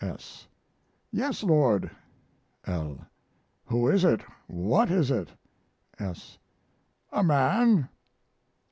S. 0.03 0.47
Yes, 1.11 1.43
Lord. 1.43 1.91
L. 2.65 2.97
Who 3.67 3.87
is 3.87 4.03
it? 4.03 4.21
What 4.47 4.89
is 4.89 5.11
it? 5.11 5.29
S. 5.99 6.39
A 7.11 7.23
man. 7.23 7.87